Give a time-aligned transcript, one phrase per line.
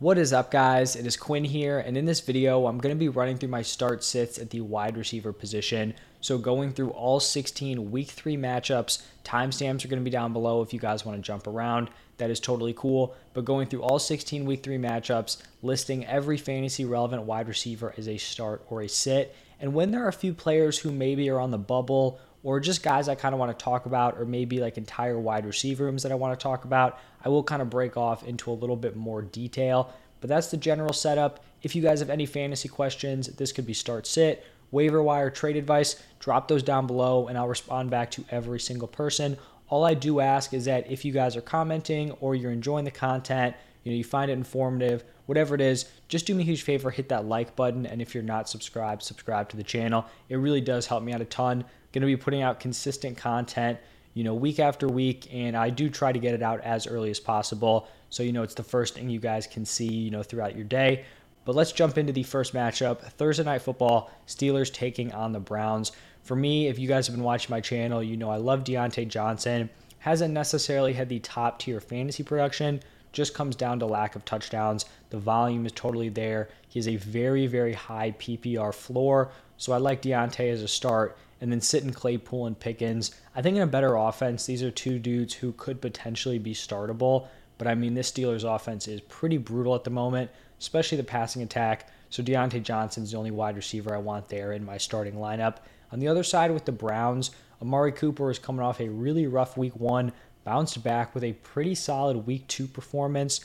[0.00, 0.96] What is up, guys?
[0.96, 3.60] It is Quinn here, and in this video, I'm going to be running through my
[3.60, 5.92] start sits at the wide receiver position.
[6.22, 10.62] So, going through all 16 week three matchups, timestamps are going to be down below
[10.62, 11.90] if you guys want to jump around.
[12.16, 13.14] That is totally cool.
[13.34, 18.08] But going through all 16 week three matchups, listing every fantasy relevant wide receiver as
[18.08, 19.36] a start or a sit.
[19.60, 22.82] And when there are a few players who maybe are on the bubble or just
[22.82, 26.02] guys I kind of want to talk about, or maybe like entire wide receiver rooms
[26.02, 28.76] that I want to talk about, I will kind of break off into a little
[28.76, 29.92] bit more detail.
[30.20, 31.44] But that's the general setup.
[31.62, 35.56] If you guys have any fantasy questions, this could be start sit, waiver wire, trade
[35.56, 39.36] advice, drop those down below and I'll respond back to every single person.
[39.68, 42.90] All I do ask is that if you guys are commenting or you're enjoying the
[42.90, 43.54] content,
[43.84, 46.90] you know, you find it informative, whatever it is, just do me a huge favor,
[46.90, 47.86] hit that like button.
[47.86, 50.04] And if you're not subscribed, subscribe to the channel.
[50.28, 51.64] It really does help me out a ton.
[51.92, 53.78] Going to be putting out consistent content,
[54.14, 57.10] you know, week after week, and I do try to get it out as early
[57.10, 57.88] as possible.
[58.10, 60.64] So, you know, it's the first thing you guys can see, you know, throughout your
[60.64, 61.04] day.
[61.44, 65.92] But let's jump into the first matchup Thursday Night Football, Steelers taking on the Browns.
[66.22, 69.08] For me, if you guys have been watching my channel, you know I love Diontae
[69.08, 69.70] Johnson.
[70.00, 72.80] Hasn't necessarily had the top tier fantasy production,
[73.12, 74.84] just comes down to lack of touchdowns.
[75.10, 76.48] The volume is totally there.
[76.68, 79.30] He has a very, very high PPR floor.
[79.56, 81.18] So I like Diontae as a start.
[81.40, 83.12] And then sitting Claypool and Pickens.
[83.34, 87.28] I think in a better offense, these are two dudes who could potentially be startable.
[87.56, 91.42] But I mean, this Steelers offense is pretty brutal at the moment, especially the passing
[91.42, 91.88] attack.
[92.10, 95.58] So Diontae Johnson's the only wide receiver I want there in my starting lineup.
[95.92, 97.30] On the other side with the Browns,
[97.62, 100.12] Amari Cooper is coming off a really rough week one,
[100.44, 103.40] bounced back with a pretty solid week two performance.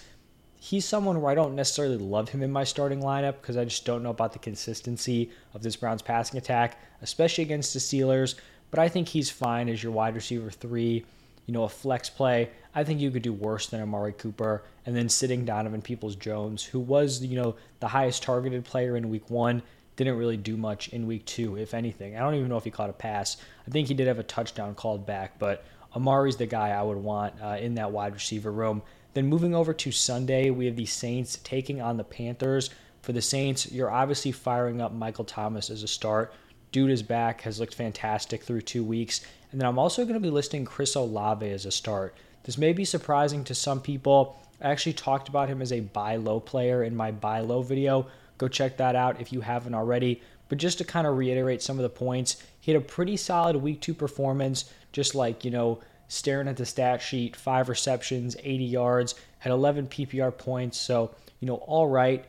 [0.66, 3.86] He's someone where I don't necessarily love him in my starting lineup because I just
[3.86, 8.34] don't know about the consistency of this Browns passing attack, especially against the Steelers.
[8.72, 11.06] But I think he's fine as your wide receiver three,
[11.46, 12.50] you know, a flex play.
[12.74, 14.64] I think you could do worse than Amari Cooper.
[14.88, 19.12] And then sitting Donovan Peoples Jones, who was, you know, the highest targeted player in
[19.12, 19.62] week one,
[19.98, 22.16] didn't really do much in week two, if anything.
[22.16, 23.38] I don't even know if he caught a pass.
[23.68, 25.64] I think he did have a touchdown called back, but
[25.94, 28.82] Amari's the guy I would want uh, in that wide receiver room.
[29.16, 32.70] Then moving over to Sunday, we have the Saints taking on the Panthers.
[33.02, 36.34] For the Saints, you're obviously firing up Michael Thomas as a start.
[36.74, 39.22] Dude is back, has looked fantastic through two weeks.
[39.52, 42.14] And then I'm also going to be listing Chris Olave as a start.
[42.44, 44.38] This may be surprising to some people.
[44.62, 48.08] I actually talked about him as a buy low player in my buy low video.
[48.38, 50.22] Go check that out if you haven't already.
[50.50, 53.56] But just to kind of reiterate some of the points, he had a pretty solid
[53.56, 58.64] week two performance, just like, you know, staring at the stat sheet, five receptions, 80
[58.64, 60.80] yards, had 11 PPR points.
[60.80, 62.26] So, you know, all right.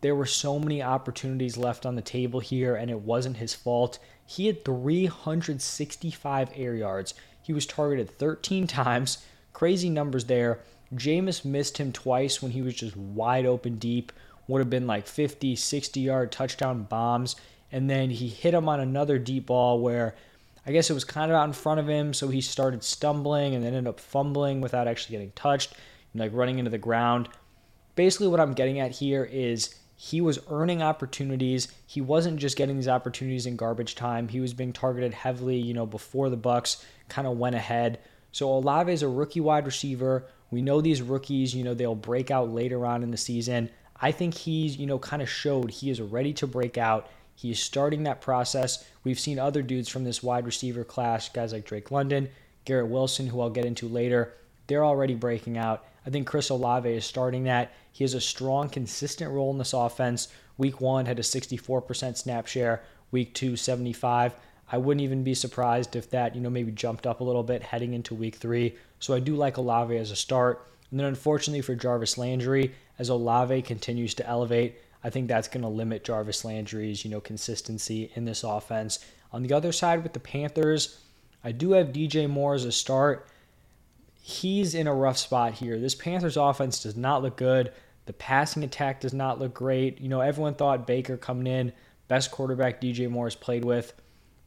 [0.00, 3.98] There were so many opportunities left on the table here, and it wasn't his fault.
[4.26, 7.14] He had 365 air yards.
[7.42, 9.24] He was targeted 13 times.
[9.52, 10.60] Crazy numbers there.
[10.94, 14.12] Jameis missed him twice when he was just wide open deep.
[14.46, 17.36] Would have been like 50, 60 yard touchdown bombs.
[17.72, 20.14] And then he hit him on another deep ball where
[20.66, 23.54] I guess it was kind of out in front of him, so he started stumbling
[23.54, 25.74] and ended up fumbling without actually getting touched,
[26.12, 27.28] and like running into the ground.
[27.96, 31.68] Basically, what I'm getting at here is he was earning opportunities.
[31.86, 34.28] He wasn't just getting these opportunities in garbage time.
[34.28, 38.00] He was being targeted heavily, you know, before the Bucks kind of went ahead.
[38.32, 40.26] So Olave is a rookie wide receiver.
[40.50, 43.70] We know these rookies, you know, they'll break out later on in the season.
[44.00, 47.08] I think he's, you know, kind of showed he is ready to break out.
[47.34, 48.84] He is starting that process.
[49.02, 52.28] We've seen other dudes from this wide receiver class, guys like Drake London,
[52.64, 54.34] Garrett Wilson, who I'll get into later.
[54.66, 55.84] They're already breaking out.
[56.06, 57.72] I think Chris Olave is starting that.
[57.92, 60.28] He has a strong, consistent role in this offense.
[60.56, 62.82] Week one had a 64% snap share.
[63.10, 64.34] Week two, 75.
[64.70, 67.62] I wouldn't even be surprised if that, you know, maybe jumped up a little bit
[67.62, 68.76] heading into week three.
[68.98, 70.66] So I do like Olave as a start.
[70.90, 75.62] And then unfortunately for Jarvis Landry, as Olave continues to elevate, I think that's going
[75.62, 78.98] to limit Jarvis Landry's, you know, consistency in this offense.
[79.32, 80.98] On the other side with the Panthers,
[81.44, 83.28] I do have DJ Moore as a start.
[84.22, 85.78] He's in a rough spot here.
[85.78, 87.70] This Panthers offense does not look good.
[88.06, 90.00] The passing attack does not look great.
[90.00, 91.72] You know, everyone thought Baker coming in,
[92.08, 93.92] best quarterback DJ Moore has played with.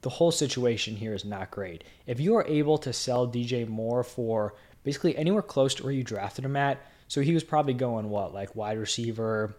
[0.02, 1.84] The whole situation here is not great.
[2.08, 6.04] If you are able to sell DJ Moore for basically anywhere close to where you
[6.04, 9.56] drafted him at, so he was probably going what, like wide receiver,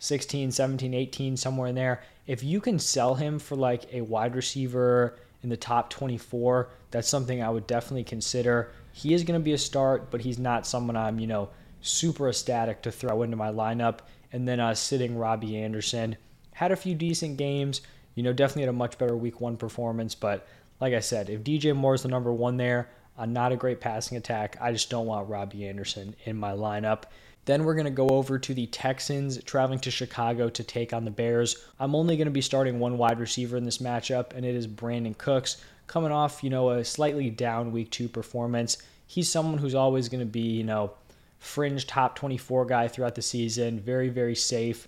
[0.00, 2.02] 16, 17, 18, somewhere in there.
[2.26, 7.08] If you can sell him for like a wide receiver in the top 24, that's
[7.08, 8.72] something I would definitely consider.
[8.92, 11.50] He is going to be a start, but he's not someone I'm, you know,
[11.82, 13.98] super ecstatic to throw into my lineup.
[14.32, 16.16] And then uh, sitting Robbie Anderson
[16.54, 17.82] had a few decent games.
[18.14, 20.14] You know, definitely had a much better week one performance.
[20.14, 20.46] But
[20.80, 22.88] like I said, if DJ Moore is the number one there,
[23.18, 24.56] uh, not a great passing attack.
[24.60, 27.02] I just don't want Robbie Anderson in my lineup.
[27.46, 31.04] Then we're going to go over to the Texans traveling to Chicago to take on
[31.04, 31.56] the Bears.
[31.78, 34.66] I'm only going to be starting one wide receiver in this matchup, and it is
[34.66, 35.56] Brandin Cooks,
[35.86, 38.78] coming off, you know, a slightly down week two performance.
[39.06, 40.92] He's someone who's always going to be, you know,
[41.40, 44.86] fringe top 24 guy throughout the season, very, very safe.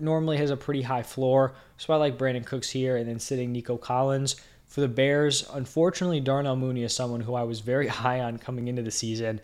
[0.00, 1.54] Normally has a pretty high floor.
[1.76, 4.36] So I like Brandin Cooks here and then sitting Nico Collins.
[4.66, 8.68] For the Bears, unfortunately, Darnell Mooney is someone who I was very high on coming
[8.68, 9.40] into the season.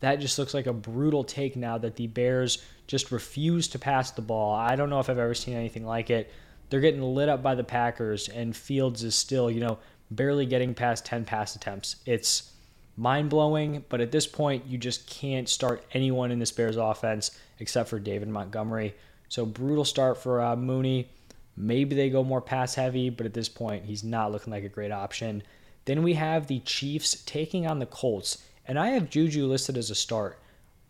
[0.00, 4.10] That just looks like a brutal take now that the Bears just refuse to pass
[4.10, 4.54] the ball.
[4.54, 6.32] I don't know if I've ever seen anything like it.
[6.70, 9.78] They're getting lit up by the Packers, and Fields is still, you know,
[10.10, 11.96] barely getting past 10 pass attempts.
[12.06, 12.52] It's
[12.96, 17.32] mind blowing, but at this point, you just can't start anyone in this Bears offense
[17.58, 18.94] except for David Montgomery.
[19.28, 21.08] So, brutal start for uh, Mooney.
[21.56, 24.68] Maybe they go more pass heavy, but at this point, he's not looking like a
[24.68, 25.42] great option.
[25.84, 29.90] Then we have the Chiefs taking on the Colts, and I have Juju listed as
[29.90, 30.38] a start.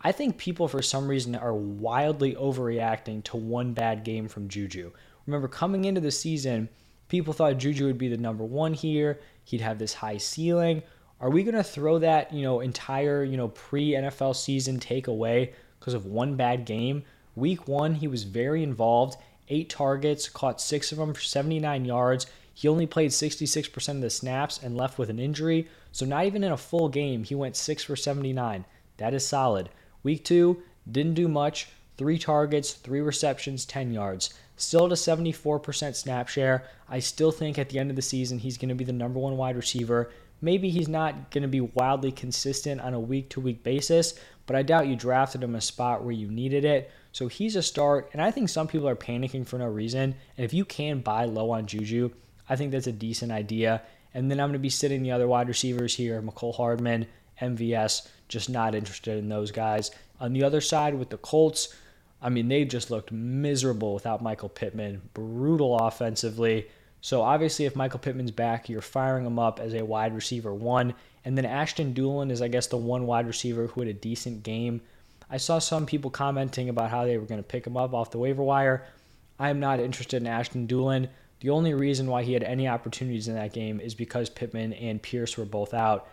[0.03, 4.93] I think people, for some reason, are wildly overreacting to one bad game from Juju.
[5.27, 6.69] Remember, coming into the season,
[7.09, 9.21] people thought Juju would be the number one here.
[9.45, 10.83] He'd have this high ceiling.
[11.21, 15.53] Are we going to throw that, you know, entire, you know, pre-NFL season take away
[15.79, 17.05] because of one bad game?
[17.37, 19.19] Week 1, he was very involved,
[19.49, 22.27] 8 targets, caught 6 of them for 79 yards.
[22.55, 26.45] He only played 66% of the snaps and left with an injury, so not even
[26.45, 28.65] in a full game, he went 6 for 79.
[28.99, 29.71] That is solid.
[30.03, 34.35] Week 2, didn't do much, 3 targets, 3 receptions, 10 yards.
[34.57, 36.65] Still at a 74% snap share.
[36.89, 39.19] I still think at the end of the season he's going to be the number
[39.19, 40.11] one wide receiver
[40.43, 44.15] Maybe he's not going to be wildly consistent on a week to week basis,
[44.47, 46.91] but I doubt you drafted him a spot where you needed it.
[47.13, 50.15] So he's a start, and I think some people are panicking for no reason.
[50.37, 52.11] And if you can buy low on Juju,
[52.51, 53.81] I think that's a decent idea.
[54.13, 57.07] And then I'm going to be sitting the other wide receivers here Mecole Hardman,
[57.41, 59.93] MVS, just not interested in those guys.
[60.21, 61.75] On the other side with the Colts,
[62.21, 66.67] I mean, they just looked miserable without Michael Pittman, brutal offensively.
[67.01, 70.95] So obviously, if Michael Pittman's back, you're firing him up as a wide receiver one.
[71.25, 74.43] And then Ashton Dulin is, I guess, the one wide receiver who had a decent
[74.43, 74.83] game.
[75.31, 78.11] I saw some people commenting about how they were going to pick him up off
[78.11, 78.87] the waiver wire.
[79.39, 81.09] I am not interested in Ashton Dulin.
[81.41, 85.03] The only reason why he had any opportunities in that game is because Pittman and
[85.03, 86.09] Pierce were both out.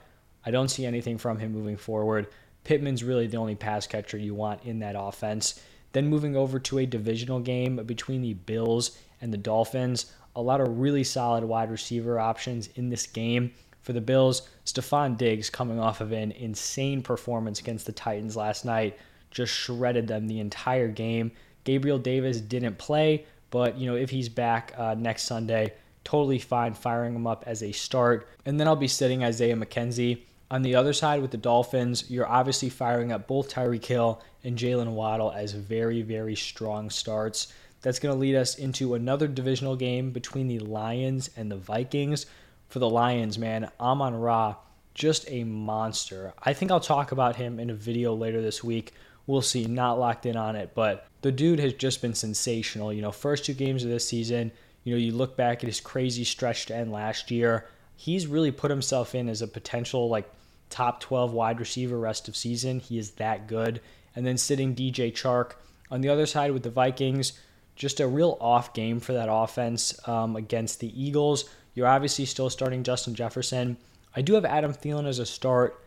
[0.45, 2.27] I don't see anything from him moving forward.
[2.63, 5.61] Pittman's really the only pass catcher you want in that offense.
[5.93, 10.61] Then moving over to a divisional game between the Bills and the Dolphins a lot
[10.61, 13.51] of really solid wide receiver options in this game.
[13.81, 18.63] For the Bills, Stefon Diggs coming off of an insane performance against the Titans last
[18.63, 18.99] night,
[19.31, 21.31] just shredded them the entire game.
[21.63, 23.25] Gabriel Davis didn't play,
[23.57, 25.73] but you know if he's back uh, next Sunday,
[26.03, 28.29] totally fine firing him up as a start.
[28.45, 30.19] And then I'll be sitting Isaiah McKenzie.
[30.51, 34.55] On the other side with the Dolphins, you're obviously firing up both Tyreek Hill and
[34.55, 37.51] Jalen Waddle as very, very strong starts.
[37.81, 42.27] That's going to lead us into another divisional game between the Lions and the Vikings.
[42.69, 44.55] For the Lions, man, Amon Ra,
[44.93, 46.33] just a monster.
[46.43, 48.93] I think I'll talk about him in a video later this week.
[49.27, 52.93] We'll see, not locked in on it, but the dude has just been sensational.
[52.93, 54.51] You know, first two games of this season,
[54.83, 58.51] you know, you look back at his crazy stretch to end last year, he's really
[58.51, 60.29] put himself in as a potential like
[60.69, 62.79] top 12 wide receiver rest of season.
[62.79, 63.81] He is that good.
[64.15, 65.53] And then sitting DJ Chark
[65.91, 67.33] on the other side with the Vikings,
[67.75, 71.49] just a real off game for that offense um, against the Eagles.
[71.75, 73.77] You're obviously still starting Justin Jefferson.
[74.15, 75.83] I do have Adam Thielen as a start.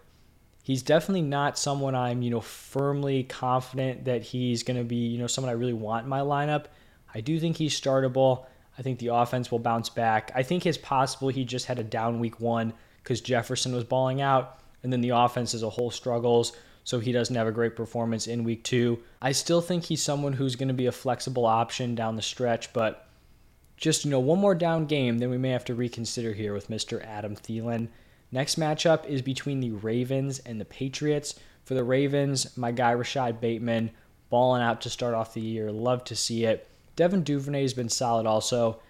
[0.63, 5.19] He's definitely not someone I'm, you know, firmly confident that he's going to be, you
[5.19, 6.67] know, someone I really want in my lineup.
[7.15, 8.47] I do think he's startable.
[8.79, 10.31] I think the offense will bounce back.
[10.35, 14.21] I think it's possible he just had a down week one because Jefferson was balling
[14.21, 16.53] out, and then the offense as a whole struggles
[16.85, 18.99] so he doesn't have a great performance in week two.
[19.21, 22.73] I still think he's someone who's going to be a flexible option down the stretch,
[22.73, 23.07] but
[23.77, 26.69] just, you know, one more down game, then we may have to reconsider here with
[26.69, 27.05] Mr.
[27.05, 27.89] Adam Thielen.
[28.33, 31.35] Next matchup is between the Ravens and the Patriots.
[31.65, 33.91] For the Ravens, my guy Rashad Bateman
[34.29, 35.73] balling out to start off the year.
[35.73, 36.69] Love to see it.
[36.97, 38.81] Devin Duvernay has been solid also.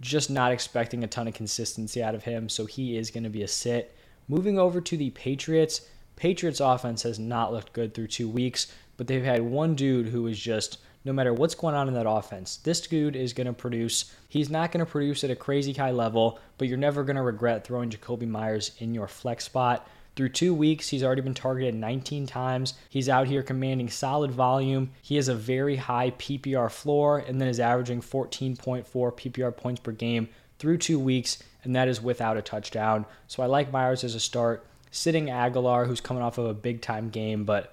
[0.00, 3.30] Just not expecting a ton of consistency out of him, so he is going to
[3.30, 3.96] be a sit.
[4.28, 5.82] Moving over to the Patriots,
[6.16, 10.26] Patriots offense has not looked good through two weeks, but they've had one dude who
[10.26, 13.52] is just no matter what's going on in that offense, this dude is going to
[13.52, 14.12] produce.
[14.28, 17.22] He's not going to produce at a crazy high level, but you're never going to
[17.22, 19.88] regret throwing Jakobi Meyers in your flex spot.
[20.16, 22.74] Through two weeks, he's already been targeted 19 times.
[22.90, 24.90] He's out here commanding solid volume.
[25.00, 29.92] He has a very high PPR floor and then is averaging 14.4 PPR points per
[29.92, 30.28] game
[30.58, 33.06] through two weeks, and that is without a touchdown.
[33.28, 36.82] So I like Meyers as a start sitting Agholor, who's coming off of a big
[36.82, 37.72] time game, but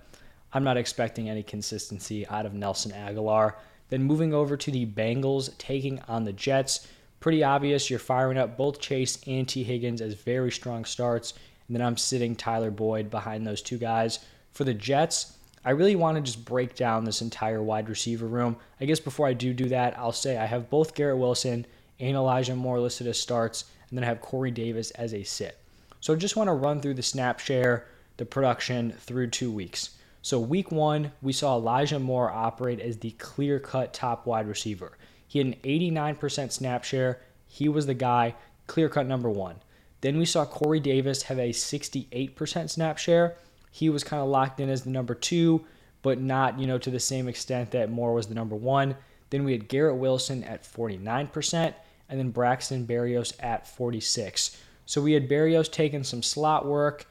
[0.56, 3.56] I'm not expecting any consistency out of Nelson Agholor.
[3.90, 6.88] Then moving over to the Bengals taking on the Jets.
[7.20, 11.34] Pretty obvious you're firing up both Chase and Tee Higgins as very strong starts.
[11.68, 14.20] And then I'm sitting Tyler Boyd behind those two guys.
[14.54, 18.56] For the Jets, I really want to just break down this entire wide receiver room.
[18.80, 21.66] I guess before I do do that, I'll say I have both Garrett Wilson
[22.00, 25.58] and Elijah Moore listed as starts, and then I have Corey Davis as a sit.
[26.00, 29.90] So I just want to run through the snap share, the production through two weeks.
[30.26, 34.98] So, week one, we saw Elijah Moore operate as the clear cut top wide receiver.
[35.28, 37.22] He had an 89% snap share.
[37.46, 38.34] He was the guy,
[38.66, 39.58] clear cut number one.
[40.02, 43.38] Then we saw Corey Davis have a 68% snap share.
[43.70, 45.64] He was kind of locked in as the number two,
[46.02, 48.96] but not, you know, to the same extent that Moore was the number one.
[49.30, 51.76] Then we had Garrett Wilson at 49%,
[52.10, 54.60] and then Braxton Berrios at 46.
[54.88, 57.06] So we had Berrios taking some slot work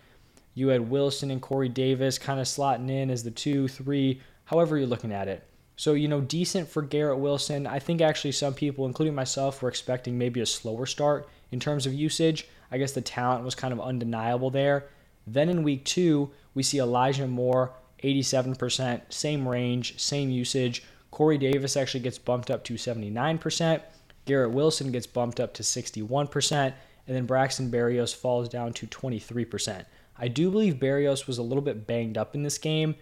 [0.54, 4.78] you had Wilson and Corey Davis kind of slotting in as the two, three, however
[4.78, 5.46] you're looking at it.
[5.76, 7.66] So, you know, decent for Garrett Wilson.
[7.66, 11.86] I think actually some people, including myself, were expecting maybe a slower start in terms
[11.86, 12.46] of usage.
[12.70, 14.86] I guess the talent was kind of undeniable there.
[15.26, 17.72] Then in week two, we see Elijah Moore,
[18.04, 20.84] 87%, same range, same usage.
[21.10, 23.80] Corey Davis actually gets bumped up to 79%.
[24.26, 26.72] Garrett Wilson gets bumped up to 61%.
[27.06, 29.84] And then Braxton Berrios falls down to 23%.
[30.16, 32.94] I do believe Berrios was a little bit banged up in this game,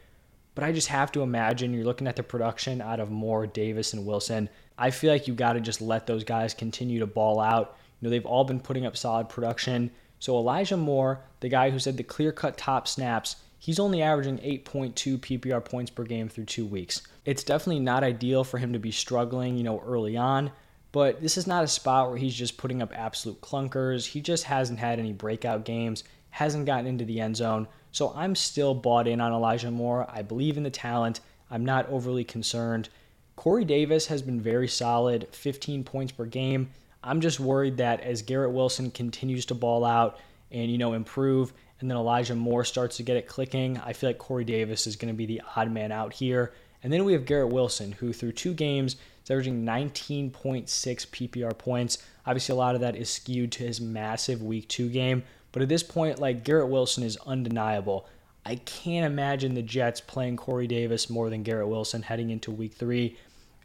[0.54, 3.92] but I just have to imagine you're looking at the production out of Moore, Davis,
[3.92, 4.48] and Wilson.
[4.78, 7.76] I feel like you got to just let those guys continue to ball out.
[8.00, 9.90] You know, they've all been putting up solid production.
[10.18, 14.38] So Elijah Moore, the guy who said the clear cut top snaps, he's only averaging
[14.38, 17.02] 8.2 PPR points per game through two weeks.
[17.24, 20.50] It's definitely not ideal for him to be struggling, you know, early on,
[20.92, 24.06] but this is not a spot where he's just putting up absolute clunkers.
[24.06, 27.68] He just hasn't had any breakout games hasn't gotten into the end zone.
[27.92, 30.06] So I'm still bought in on Elijah Moore.
[30.10, 31.20] I believe in the talent.
[31.50, 32.88] I'm not overly concerned.
[33.36, 36.70] Corey Davis has been very solid, 15 points per game.
[37.04, 40.18] I'm just worried that as Garrett Wilson continues to ball out
[40.50, 44.08] and you know improve, and then Elijah Moore starts to get it clicking, I feel
[44.10, 46.52] like Corey Davis is going to be the odd man out here.
[46.82, 51.98] And then we have Garrett Wilson, who through two games is averaging 19.6 PPR points.
[52.26, 55.68] Obviously, a lot of that is skewed to his massive Week Two game, but at
[55.68, 58.06] this point, like Garrett Wilson is undeniable.
[58.44, 62.74] I can't imagine the Jets playing Corey Davis more than Garrett Wilson heading into week
[62.74, 63.16] three.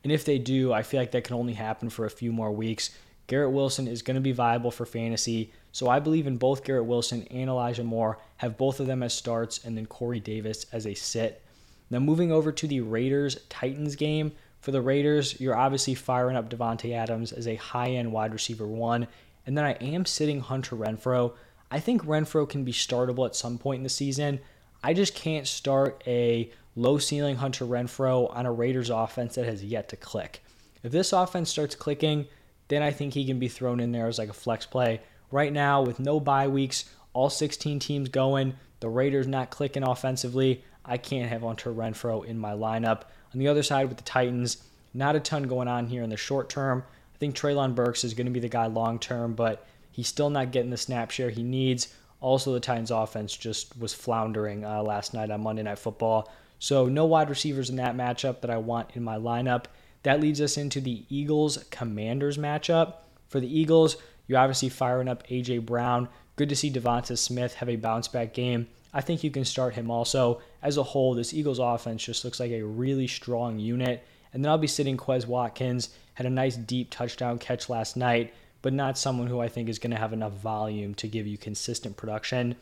[0.04, 2.52] And if they do, I feel like that can only happen for a few more
[2.52, 2.92] weeks.
[3.26, 5.52] Garrett Wilson is going to be viable for fantasy.
[5.72, 9.14] So I believe in both Garrett Wilson and Elijah Moore, have both of them as
[9.14, 11.44] starts, and then Corey Davis as a sit.
[11.90, 14.32] Now moving over to the Raiders Titans game.
[14.60, 18.68] For the Raiders, you're obviously firing up Davante Adams as a high end wide receiver
[18.68, 19.08] one.
[19.46, 21.34] And then I am sitting Hunter Renfrow.
[21.70, 24.40] I think Renfrow can be startable at some point in the season.
[24.84, 29.64] I just can't start a low ceiling Hunter Renfrow on a Raiders offense that has
[29.64, 30.42] yet to click.
[30.84, 32.28] If this offense starts clicking,
[32.68, 35.02] then I think he can be thrown in there as like a flex play.
[35.32, 40.64] Right now, with no bye weeks, all 16 teams going, the Raiders not clicking offensively,
[40.86, 43.04] I can't have Hunter Renfrow in my lineup.
[43.34, 46.18] On the other side with the Titans, not a ton going on here in the
[46.18, 46.84] short term.
[47.14, 49.66] I think Treylon Burks is going to be the guy long term, but
[49.98, 51.88] He's still not getting the snap share he needs.
[52.22, 56.32] Also, the Titans' offense just was floundering uh, last night on Monday Night Football.
[56.60, 59.66] So, no wide receivers in that matchup that I want in my lineup.
[60.04, 62.94] That leads us into the Eagles Commanders matchup.
[63.30, 65.58] For the Eagles, you're obviously firing up A.J.
[65.60, 66.10] Brown.
[66.36, 68.68] Good to see Devonta Smith have a bounce back game.
[68.94, 70.42] I think you can start him also.
[70.62, 74.06] As a whole, this Eagles offense just looks like a really strong unit.
[74.32, 75.90] And then I'll be sitting Quez Watkins.
[76.14, 79.80] Had a nice deep touchdown catch last night but not someone who I think is
[79.80, 82.56] going to have enough volume to give you consistent production.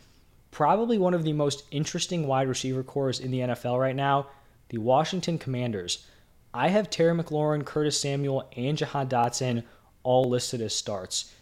[0.51, 4.27] Probably one of the most interesting wide receiver cores in the NFL right now,
[4.69, 6.05] the Washington Commanders.
[6.53, 9.63] I have Terry McLaurin, Curtis Samuel, and Jahan Dotson
[10.03, 11.33] all listed as starts.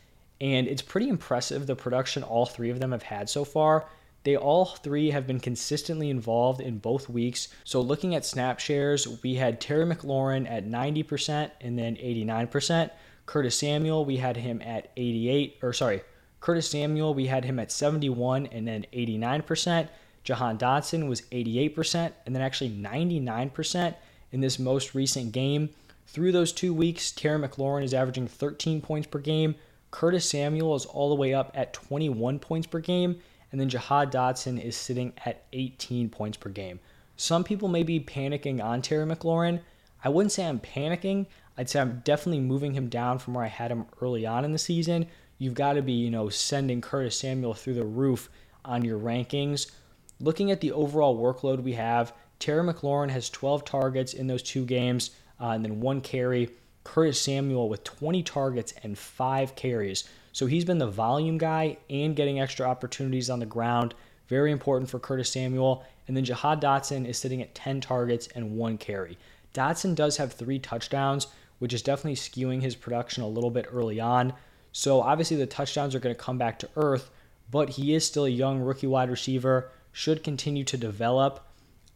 [0.42, 3.88] And it's pretty impressive the production all three of them have had so far.
[4.24, 7.50] They all three have been consistently involved in both weeks.
[7.64, 12.90] So looking at snap shares, we had Terry McLaurin at 90% and then 89%.
[13.26, 16.02] Curtis Samuel, we had him at 88, or sorry,
[16.40, 19.88] Curtis Samuel, we had him at 71 and then 89%.
[20.24, 23.96] Jahan Dotson was 88% and then actually 99%
[24.32, 25.70] in this most recent game.
[26.08, 29.56] Through those two weeks, Terry McLaurin is averaging 13 points per game.
[29.92, 33.20] Curtis Samuel is all the way up at 21 points per game.
[33.52, 36.80] And then Jahan Dotson is sitting at 18 points per game.
[37.16, 39.62] Some people may be panicking on Terry McLaurin.
[40.04, 41.28] I wouldn't say I'm panicking.
[41.58, 44.52] I'd say I'm definitely moving him down from where I had him early on in
[44.52, 45.08] the season.
[45.38, 48.30] You've got to be, you know, sending Curtis Samuel through the roof
[48.66, 49.72] on your rankings.
[50.20, 54.66] Looking at the overall workload we have, Terry McLaurin has 12 targets in those two
[54.66, 56.50] games uh, and then one carry.
[56.84, 60.04] Curtis Samuel with 20 targets and five carries.
[60.34, 63.94] So he's been the volume guy and getting extra opportunities on the ground.
[64.28, 65.86] Very important for Curtis Samuel.
[66.08, 69.18] And then Jahan Dotson is sitting at 10 targets and one carry.
[69.54, 71.28] Dotson does have three touchdowns,
[71.60, 74.34] which is definitely skewing his production a little bit early on.
[74.72, 77.10] So obviously the touchdowns are going to come back to earth,
[77.52, 81.48] but he is still a young rookie wide receiver, should continue to develop.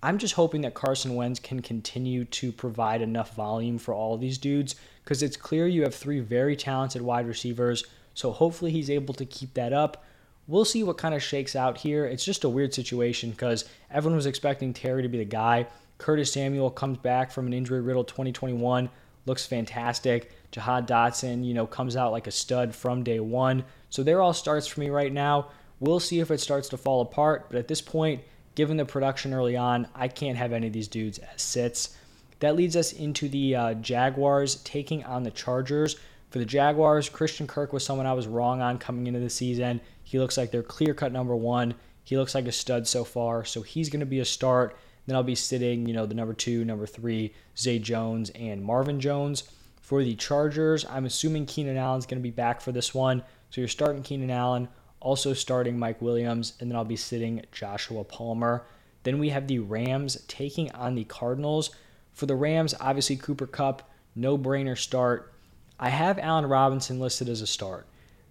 [0.04, 4.38] I'm just hoping that Carson Wentz can continue to provide enough volume for all these
[4.38, 7.84] dudes because it's clear you have three very talented wide receivers.
[8.14, 10.04] So hopefully he's able to keep that up.
[10.48, 12.06] We'll see what kind of shakes out here.
[12.06, 15.68] It's just a weird situation because everyone was expecting Terry to be the guy.
[15.98, 18.90] Curtis Samuel comes back from an injury riddled 2021,
[19.28, 20.32] looks fantastic.
[20.52, 23.64] Jahan Dotson, you know, comes out like a stud from day one.
[23.90, 25.50] So they're all starts for me right now.
[25.80, 28.22] We'll see if it starts to fall apart, but at this point,
[28.56, 31.96] given the production early on, I can't have any of these dudes as sits.
[32.40, 35.98] That leads us into the uh, Jaguars taking on the Chargers.
[36.30, 39.82] For the Jaguars, Christian Kirk was someone I was wrong on coming into the season.
[40.04, 41.76] He looks like their clear cut number one.
[42.04, 44.78] He looks like a stud so far, so he's going to be a start.
[45.08, 49.00] Then I'll be sitting, you know, the number two, number three, Zay Jones and Marvin
[49.00, 49.46] Jones.
[49.82, 53.24] For the Chargers, I'm assuming Keenan Allen's going to be back for this one.
[53.50, 54.68] So you're starting Keenan Allen,
[55.00, 58.66] also starting Mike Williams, and then I'll be sitting Joshua Palmer.
[59.04, 61.72] Then we have the Rams taking on the Cardinals.
[62.12, 65.34] For the Rams, obviously Cooper Kupp, no brainer start.
[65.80, 67.88] I have Allen Robinson listed as a start.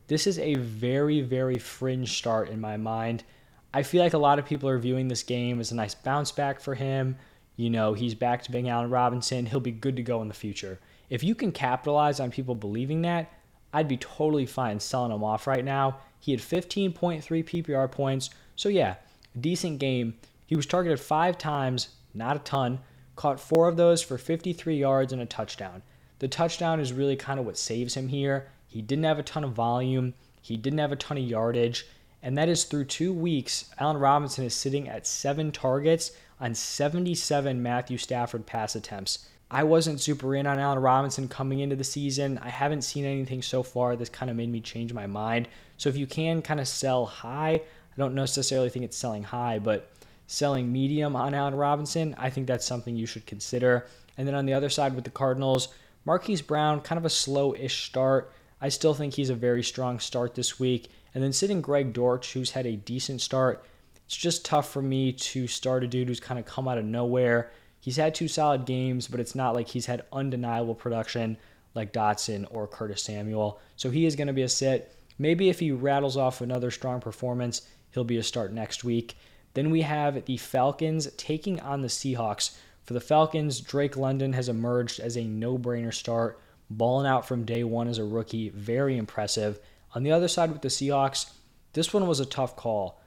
[0.09, 3.25] This is a very, very fringe start in my mind.
[3.73, 6.33] I feel like a lot of people are viewing this game as a nice bounce
[6.33, 7.17] back for him.
[7.57, 9.47] You know, he's back to being Allen Robinson.
[9.47, 10.79] He'll be good to go in the future.
[11.09, 13.33] If you can capitalize on people believing that,
[13.73, 15.99] I'd be totally fine selling him off right now.
[16.21, 18.31] He had 15.3 PPR points.
[18.57, 18.97] So, yeah,
[19.39, 20.15] decent game.
[20.47, 22.81] He was targeted five times, not a ton.
[23.17, 25.83] Caught four of those for 53 yards and a touchdown.
[26.19, 28.49] The touchdown is really kind of what saves him here.
[28.67, 31.87] He didn't have a ton of volume, he didn't have a ton of yardage
[32.27, 33.67] and that is through two weeks.
[33.79, 36.11] Allen Robinson is sitting at seven targets
[36.41, 39.29] on 77 Matthew Stafford pass attempts.
[39.49, 42.39] I wasn't super in on Allen Robinson coming into the season.
[42.43, 45.47] I haven't seen anything so far that's kind of made me change my mind.
[45.77, 49.61] So if you can kind of sell high, I don't necessarily think it's selling high,
[49.61, 49.93] but
[50.27, 53.87] selling medium on Allen Robinson, I think that's something you should consider.
[54.19, 55.69] And then on the other side with the Cardinals,
[56.05, 58.33] Marquise Brown, kind of a slow ish start.
[58.61, 60.89] I still think he's a very strong start this week.
[61.15, 63.65] And then sitting Greg Dortch, who's had a decent start,
[64.07, 66.85] it's just tough for me to start a dude who's kind of come out of
[66.85, 67.51] nowhere.
[67.81, 71.37] He's had two solid games, but it's not like he's had undeniable production
[71.75, 73.61] like Dotson or Curtis Samuel.
[73.77, 74.97] So he is going to be a sit.
[75.19, 79.17] Maybe if he rattles off another strong performance, he'll be a start next week.
[79.55, 82.57] Then we have the Falcons taking on the Seahawks.
[82.85, 86.39] For the Falcons, Drake London has emerged as a no brainer start,
[86.71, 88.51] balling out from day one as a rookie.
[88.51, 89.59] Very impressive.
[89.95, 91.33] On the other side with the Seahawks,
[91.73, 93.01] this one was a tough call.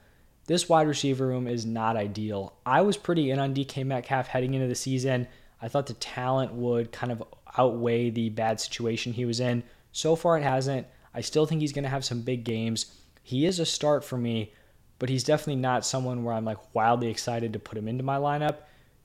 [0.46, 2.54] This wide receiver room is not ideal.
[2.66, 5.28] I was pretty in on DK Metcalf heading into the season.
[5.62, 7.22] I thought the talent would kind of
[7.56, 9.62] outweigh the bad situation he was in.
[9.92, 10.86] So far, it hasn't.
[11.14, 12.94] I still think he's going to have some big games.
[13.22, 14.52] He is a start for me,
[14.98, 18.16] but he's definitely not someone where I'm like wildly excited to put him into my
[18.16, 18.58] lineup.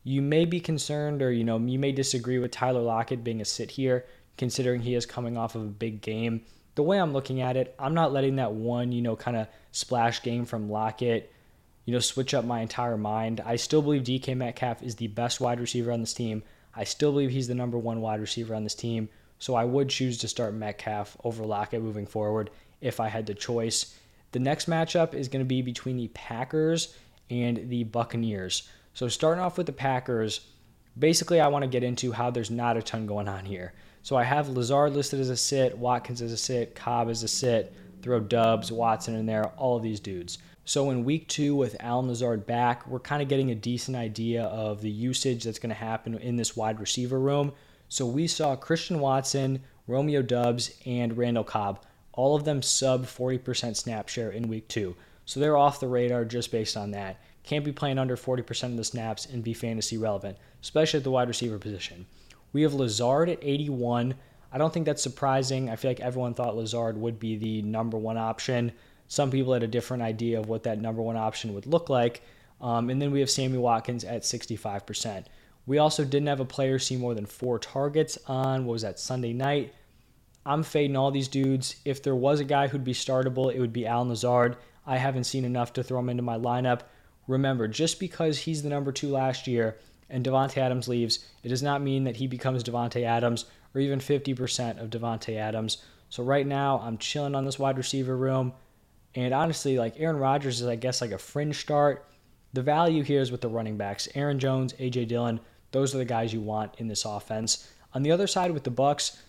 [0.03, 3.45] You may be concerned, or you know, you may disagree with Tyler Lockett being a
[3.45, 4.05] sit here,
[4.37, 6.41] considering he is coming off of a big game
[6.75, 9.47] the way I'm looking at it, I'm not letting that one, you know, kind of
[9.71, 11.31] splash game from Lockett,
[11.85, 13.41] you know, switch up my entire mind.
[13.45, 16.43] I still believe DK Metcalf is the best wide receiver on this team.
[16.75, 19.07] I still believe he's the number one wide receiver on this team.
[19.39, 22.49] So I would choose to start Metcalf over Lockett moving forward
[22.81, 23.97] if I had the choice.
[24.33, 26.95] The next matchup is going to be between the Packers
[27.29, 28.67] and the Buccaneers.
[28.93, 30.41] So starting off with the Packers,
[30.97, 33.73] basically I want to get into how there's not a ton going on here.
[34.05, 37.27] So I have Lazard listed as a sit, Watkins as a sit, Cobb as a
[37.27, 40.37] sit, throw Doubs, Watson in there, all of these dudes.
[40.63, 44.43] So in week two, with Allen Lazard back, we're kind of getting a decent idea
[44.43, 47.51] of the usage that's going to happen in this wide receiver room.
[47.89, 53.75] So we saw Christian Watson, Romeo Doubs, and Randall Cobb, all of them sub 40%
[53.75, 54.95] snap share in week two.
[55.25, 57.19] So they're off the radar just based on that.
[57.41, 61.09] Can't be playing under 40% of the snaps and be fantasy relevant, especially at the
[61.09, 62.05] wide receiver position.
[62.55, 64.15] We have Lazard at 81.
[64.49, 65.69] I don't think that's surprising.
[65.69, 68.71] I feel like everyone thought Lazard would be the number one option.
[69.09, 72.21] Some people had a different idea of what that number one option would look like.
[72.61, 75.25] Um, and then we have Sammy Watkins at 65%.
[75.65, 79.01] We also didn't have a player see more than four targets on, what was that,
[79.01, 79.73] Sunday night.
[80.45, 81.75] I'm fading all these dudes.
[81.83, 84.55] If there was a guy who'd be startable, it would be Al Lazard.
[84.87, 86.83] I haven't seen enough to throw him into my lineup.
[87.27, 89.75] Remember, just because he's the number two last year
[90.09, 93.99] and Davante Adams leaves, it does not mean that he becomes Davante Adams or even
[93.99, 95.83] 50% of Davante Adams.
[96.09, 98.53] So right now, I'm chilling on this wide receiver room.
[99.15, 102.07] And honestly, like Aaron Rodgers is, I guess, like a fringe start.
[102.53, 104.07] The value here is with the running backs.
[104.15, 105.39] Aaron Jones, AJ Dillon,
[105.71, 107.69] those are the guys you want in this offense.
[107.93, 109.21] On the other side with the Bucks,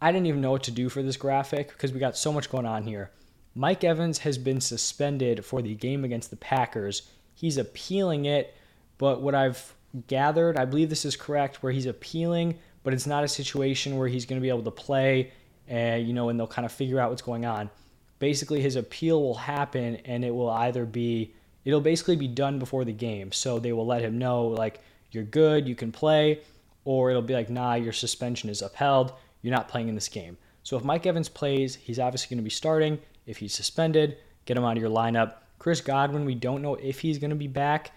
[0.00, 2.50] I didn't even know what to do for this graphic because we got so much
[2.50, 3.10] going on here.
[3.54, 7.10] Mike Evans has been suspended for the game against the Packers.
[7.34, 8.54] He's appealing it,
[8.98, 9.74] but what I've
[10.06, 14.08] gathered, I believe this is correct, where he's appealing, but it's not a situation where
[14.08, 15.32] he's going to be able to play,
[15.66, 17.70] and you know, and they'll kind of figure out what's going on.
[18.18, 22.84] Basically, his appeal will happen, and it will either be, it'll basically be done before
[22.84, 23.32] the game.
[23.32, 26.40] So they will let him know, like, you're good, you can play,
[26.84, 30.36] or it'll be like, nah, your suspension is upheld, you're not playing in this game.
[30.62, 32.98] So if Mike Evans plays, he's obviously going to be starting.
[33.26, 35.34] If he's suspended, get him out of your lineup.
[35.58, 37.92] Chris Godwin, we don't know if he's going to be back.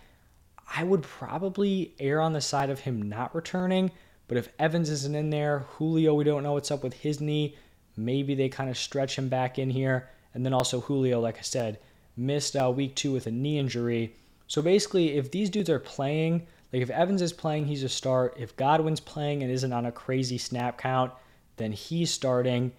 [0.74, 3.92] I would probably err on the side of him not returning.
[4.28, 7.58] But if Evans isn't in there, Julio, we don't know what's up with his knee.
[7.98, 10.10] Maybe they kind of stretch him back in here.
[10.34, 11.80] And then also Julio, like I said,
[12.16, 14.16] missed uh, week two with a knee injury.
[14.48, 18.36] So basically, if these dudes are playing, like if Evans is playing, he's a start.
[18.40, 21.12] If Godwin's playing and isn't on a crazy snap count,
[21.58, 22.72] then he's starting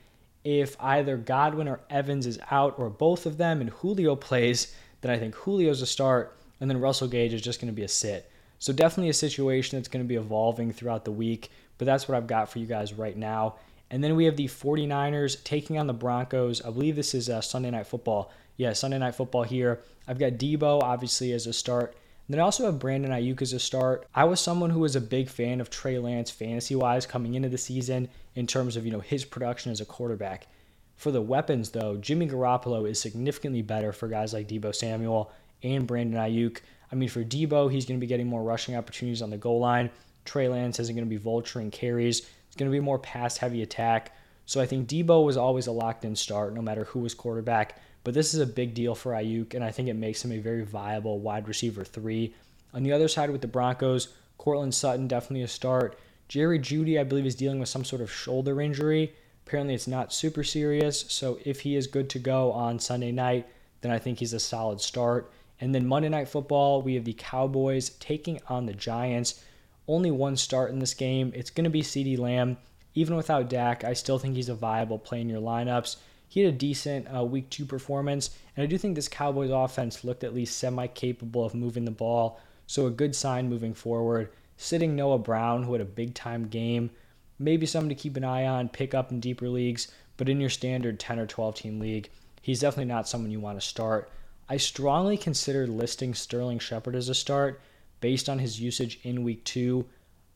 [0.44, 5.10] if either Godwin or Evans is out or both of them and Julio plays, then
[5.10, 7.88] I think Julio's a start and then Russell Gage is just going to be a
[7.88, 8.30] sit.
[8.60, 12.16] So definitely a situation that's going to be evolving throughout the week, but that's what
[12.16, 13.56] I've got for you guys right now.
[13.90, 16.62] And then we have the 49ers taking on the Broncos.
[16.62, 18.30] I believe this is uh, Sunday Night Football.
[18.56, 19.80] Yeah, Sunday Night Football here.
[20.06, 21.96] I've got Deebo, obviously, as a start.
[22.28, 24.06] And then I also have Brandon Aiyuk as a start.
[24.14, 27.48] I was someone who was a big fan of Trey Lance fantasy wise coming into
[27.48, 30.46] the season in terms of you know his production as a quarterback.
[30.94, 35.86] For the weapons though, Jimmy Garoppolo is significantly better for guys like Deebo Samuel and
[35.86, 36.58] Brandon Aiyuk.
[36.90, 39.60] I mean, for Deebo, he's going to be getting more rushing opportunities on the goal
[39.60, 39.90] line.
[40.24, 42.20] Trey Lance isn't going to be vulturing carries.
[42.46, 44.14] It's going to be more pass heavy attack.
[44.44, 47.80] So I think Deebo was always a locked in start no matter who was quarterback.
[48.04, 50.38] But this is a big deal for Aiyuk, and I think it makes him a
[50.38, 52.34] very viable wide receiver three.
[52.74, 55.98] On the other side with the Broncos, Courtland Sutton definitely a start.
[56.26, 59.14] Jerry Jeudy, I believe, is dealing with some sort of shoulder injury.
[59.46, 61.04] Apparently, it's not super serious.
[61.08, 63.46] So if he is good to go on Sunday night,
[63.82, 65.30] then I think he's a solid start.
[65.62, 69.44] And then Monday Night Football, we have the Cowboys taking on the Giants.
[69.86, 71.30] Only one start in this game.
[71.36, 72.56] It's going to be CeeDee Lamb.
[72.96, 75.98] Even without Dak, I still think he's a viable play in your lineups.
[76.28, 80.02] He had a decent uh, week two performance, and I do think this Cowboys offense
[80.02, 82.40] looked at least semi capable of moving the ball.
[82.66, 84.30] So a good sign moving forward.
[84.56, 86.90] Sitting Noah Brown, who had a big time game,
[87.38, 90.50] maybe someone to keep an eye on, pick up in deeper leagues, but in your
[90.50, 94.10] standard 10 or 12 team league, he's definitely not someone you want to start.
[94.52, 97.62] I strongly considered listing Sterling Shepard as a start
[98.02, 99.86] based on his usage in week two.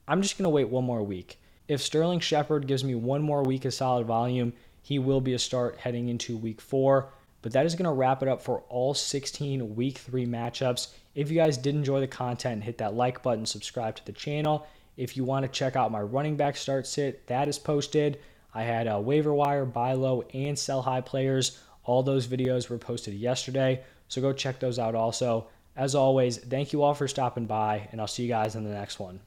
[0.09, 1.39] I'm just going to wait one more week.
[1.69, 5.39] If Sterling Shepard gives me one more week of solid volume, he will be a
[5.39, 7.13] start heading into week four.
[7.43, 10.95] But that is going to wrap it up for all 16 week three matchups.
[11.15, 14.67] If you guys did enjoy the content, hit that like button, subscribe to the channel.
[14.97, 18.19] If you want to check out my running back start sit, that is posted.
[18.55, 21.61] I had a waiver wire, buy low, and sell high players.
[21.85, 23.85] All those videos were posted yesterday.
[24.09, 25.49] So go check those out also.
[25.77, 28.71] As always, thank you all for stopping by, and I'll see you guys in the
[28.71, 29.21] next one.